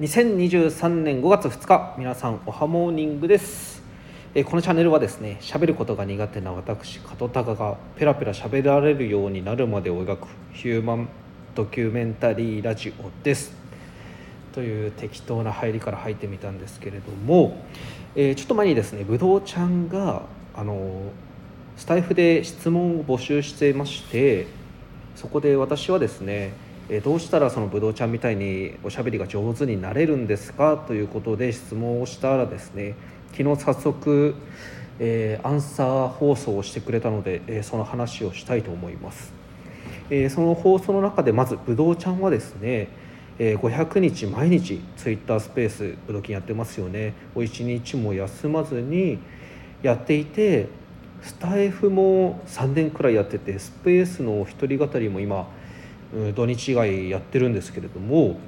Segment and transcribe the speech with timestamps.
[0.00, 3.82] 2023年5月2日皆さんおはモーニングです。
[4.34, 11.08] えこのチャンネルはですね喋ることが苦手な私加藤隆がペラペラ喋られるようになるまでを描くヒューマン
[11.54, 13.52] ドキュメンタリーラジオです。
[14.54, 17.62] という適当な入りから入ってみたんですけれども、
[18.16, 20.22] えーちょっと前にですねぶどうちゃんが
[20.56, 21.10] あの
[21.76, 24.46] スタイフで質問を募集していまして
[25.14, 26.54] そこで私はですね
[26.92, 32.96] えどうしたらそのぶどうちゃんみたいにおしゃべりが上手になれるんですかということで質問をしたらですね
[33.30, 34.34] 昨日早速、
[34.98, 39.32] えーアンサー放送をしてくれたので、えーその話をしたいと思います、
[40.10, 42.88] えーその放送の中でまずぶどうちゃんはですね
[43.38, 47.14] 500日毎日ツイッタースペースぶどうきんやってますよね。
[47.34, 49.18] を1日も休まずに
[49.82, 50.66] やっていて
[51.22, 55.48] スタイフも3年くらいやっててスペースの一人語りも今
[56.34, 58.38] 土日以外やってるんですけれども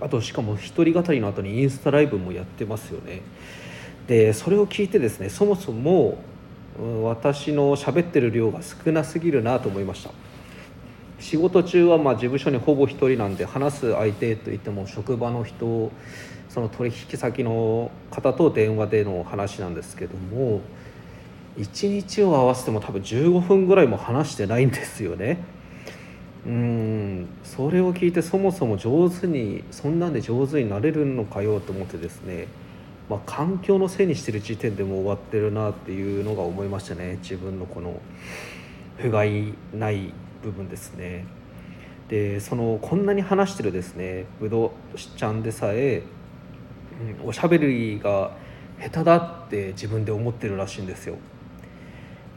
[0.00, 3.22] あとしかも一人語りの後にインスタライブもやってますよね
[4.06, 6.18] でそれを聞いてですねそもそも
[7.04, 10.10] 私の喋ってる量が少なすぎるなと思いました
[11.20, 15.90] 仕事中はまあ事務所にほぼ一人なんで話す相手といっても職場の人
[16.48, 20.60] その取引先の方と電話での話なんですけども
[21.56, 25.38] 1日を合わせても多分15分ぐらいも話してないんですよね。
[26.46, 32.48] うんそれを聞いてそもそも上手にそんなんで上手になれるのかよと思ってですね、
[33.08, 37.98] まあ、環境のせいにしてる時点でも終わってるなっていうのが思いましたね自分のこの
[38.98, 41.24] 不甲斐ない部分ですね。
[42.08, 46.02] でそのこんなに話してるですねぶどうちゃんでさえ、
[47.22, 48.36] うんおしゃべりが
[48.78, 51.16] 下手だって自分で思ってるらしいんですよ。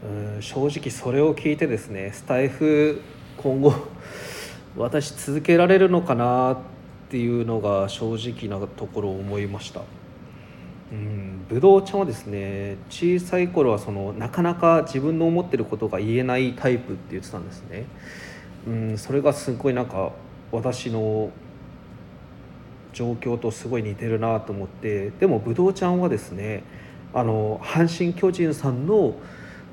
[0.02, 3.02] うん正直それを聞いてですねスタイフ
[3.38, 3.72] 今後
[4.76, 6.56] 私続けられるのかなっ
[7.08, 9.82] ていうのが正直なところを思いました。
[10.90, 17.84] うん、ぶどうちゃんはですね小さい頃はそのなかなか自分の思ってることが言えないタイプって言ってたんですね。
[18.66, 20.12] うん、それがすごいなんか
[20.50, 21.30] 私の
[22.92, 26.64] 状況とすごい似てるなと思ってでもぶどうちゃんはですね
[27.14, 29.14] あの阪神・巨人さんの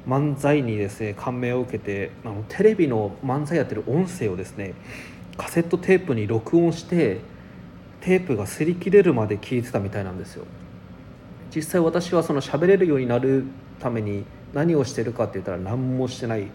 [0.07, 4.73] 漫才にですね感銘を受けてあのテレビの漫才やってる音声をですね
[5.37, 7.19] カセットテープに録音して
[8.01, 10.45] テープが擦り切れるまで聞いてたみたいなんですよ。
[11.53, 13.45] 実際私はその喋れるようになる
[13.79, 16.47] ために何をしてるかって言ったら何もしてない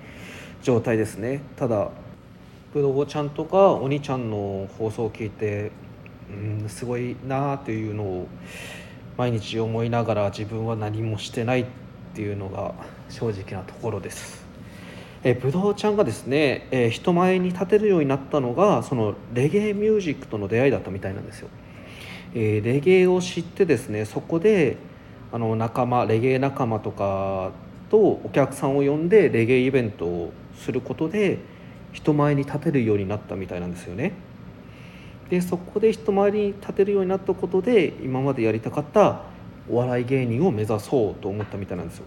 [0.62, 1.43] 状態ですね。
[1.56, 1.91] ただ
[2.72, 5.72] ぶどうちゃんとかお兄ちゃんの放送を聞いて
[6.31, 8.28] うんすごいなあというのを
[9.16, 11.90] 毎日思いながら自分は何もしてないって
[12.21, 12.75] ていうのが
[13.09, 14.45] 正直なところです。
[15.25, 21.49] えぶどうちゃんがですね、えー人前に立てるようになったのがそのレゲエミュージックとの出会いだったみたいなんですよ。
[22.35, 24.77] えーレゲエを知ってですねそこで
[25.33, 27.53] あの仲間レゲエ仲間とか
[27.89, 31.39] とお客さんを呼んでレゲエイベントをすることで
[31.93, 34.13] 人前に立てるようになったみたいなんですよね。
[35.31, 39.23] でそこで人前に立てるようになったことで今までやりたかった
[39.71, 42.05] お笑い芸人を目指そうと思ったみたいなんですよ。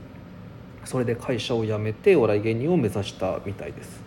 [0.85, 4.01] それで会社を辞めてお笑い芸人を目指したみたいです。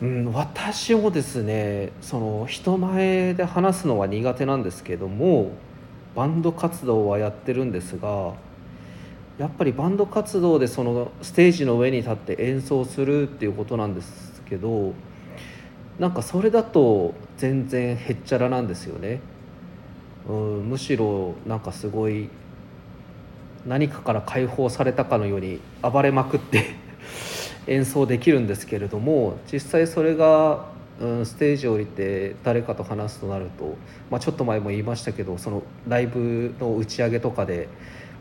[0.00, 5.52] うん、私もですねその人前で話すのは苦手なんですけども
[6.16, 8.32] バンド活動はやってるんですが
[9.38, 14.92] やっぱりバンド活動でそのステージの上に立って演奏するっていうことなんですけど
[16.00, 19.20] なんかそれだと全然へっちゃらなんですよね。
[20.28, 22.28] うん、むしろなんかすごい
[23.66, 26.64] 何かから解放されたかのように暴れまくって
[27.66, 30.66] 演奏できるんですけれども実際それが、
[31.00, 33.76] うん、ステージを降りて誰かと話すとなると、
[34.10, 37.68] まあ、ちょっと前も言いましたけどそのライブの打ち上げとかで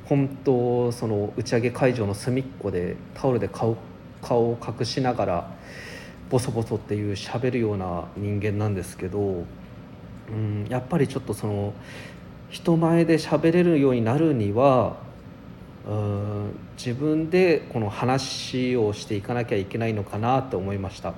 [0.06, 3.78] 本当その打ち上げ会場の隅っこでタオルで顔
[4.22, 5.52] 顔を隠しながら
[6.30, 9.44] ボソボソっていう喋るような人間なんですけど、
[10.32, 11.74] うん、やっぱりちょっとその
[12.50, 14.98] 人前で喋れるようになるには
[15.88, 21.14] うん自分でこの話をしていかなきゃいけないのかなと思いました。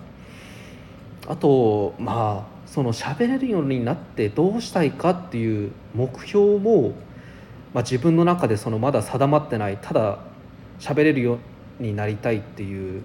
[1.28, 6.94] あとまあその喋れるようになってどうしたいかっていう目標も、
[7.74, 10.20] まあ、自分の中でそのまだ定まってないただ
[10.80, 11.38] 喋れるよ
[11.80, 13.04] うになりたいっていう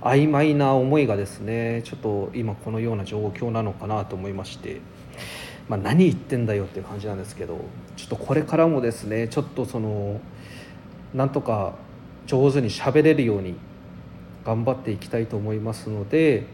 [0.00, 4.80] 曖昧な思いがですねちょっと今このような状況なのかなと思いまして、
[5.68, 7.58] まあ、何言ってんだよっていう感じなんですけど
[7.96, 10.20] ちょっとこれからもですねちょっとその
[11.14, 11.74] なんとか
[12.26, 13.54] 上手に喋れるように
[14.44, 16.46] 頑張っていきたいと思いますので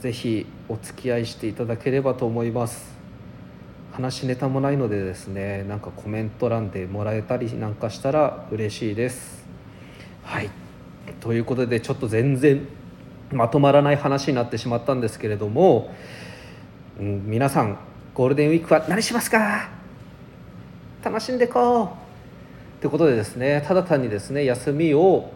[0.00, 2.94] ぜひお付き合いしていただければと思います。
[3.92, 9.44] 話ネタもないのでですねなんかコメント欄でもらえたりなんかしたら嬉しいです。
[10.24, 10.50] はい。
[11.20, 12.66] ということでちょっと全然
[13.30, 15.94] まとまらない話になってしまったんですけれども、
[16.96, 17.76] 皆さん
[18.14, 19.68] ゴールデンウィークは何しますか？
[21.02, 21.84] 楽しんでこ
[22.78, 22.80] う。
[22.80, 25.32] ということでですねただ単にですね休みを、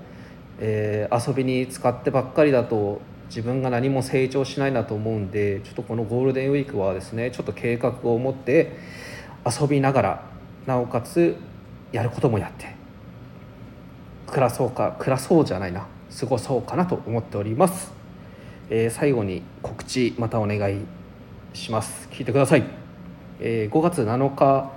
[0.61, 8.77] えー、遊びに使ってばっかりだと自分が何も成長しないなと思うんでちょっとこのゴールデンウィークはですねちょっと計画を持って
[9.45, 10.23] 遊びながら
[10.67, 11.37] なおかつ
[11.91, 12.77] やることもやって
[14.29, 15.89] 暮らそうか暮らそうじゃないな
[16.21, 17.91] 過ごそうかなと思っております、
[18.71, 20.85] えー、最後に告知またお願い
[21.53, 22.09] します。
[22.11, 22.65] 聞いてください、
[23.41, 24.71] えー、5月7日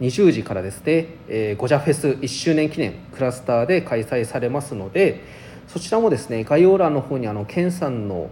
[0.00, 5.22] 20時からですね、えー、ゴジャフェス1周年記念クラスターで開催されますので
[5.68, 8.30] そちらもですね概要欄の方にあのケンさんの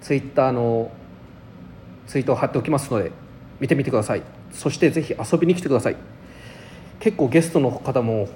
[0.00, 0.90] ツイッターの
[2.06, 3.12] ツイートを貼っておきますので
[3.60, 4.22] 見てみてください。
[4.52, 5.96] そしてぜひ遊びに来てください。
[6.98, 8.28] 結構ゲストの方も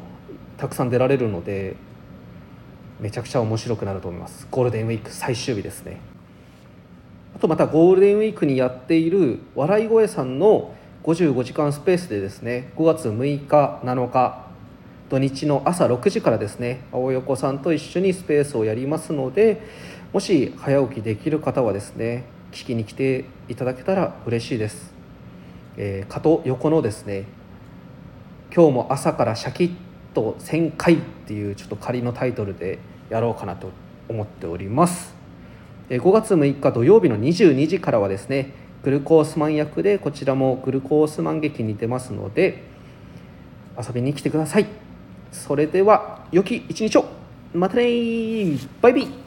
[0.58, 1.74] たくさん出られるので
[3.00, 4.46] めちゃくちゃ面白くなると思います。
[4.50, 6.13] ゴールデンウィーク最終日ですね。
[7.34, 14.44] あとまたゴールデンウィークにやっている笑い声さんの55時間スペースでですね5月6日7日
[15.10, 19.60] 土日の朝6時からですね青横さんと一緒にスペースをやりますので
[20.12, 24.94] もし早起きできる方はですね聞きに来ていただけたら嬉しいです、
[25.76, 27.24] えー、加藤横のですね
[28.54, 29.74] 今日も朝からシャキッ
[30.14, 32.78] と1000回っていうちょっと仮のタイトルで
[33.10, 33.70] やろうかなと
[34.08, 35.13] 思っております。
[35.88, 42.62] 5月6日土曜日の22時からはですねグルコースマン役でこちらもグルコースマン劇に出ますので
[43.78, 44.66] 遊びに来てください。
[45.32, 47.06] それでは良き一日を。
[47.52, 47.84] またね
[48.80, 49.23] バイビー。